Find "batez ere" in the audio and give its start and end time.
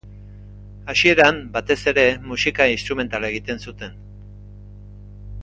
1.57-2.05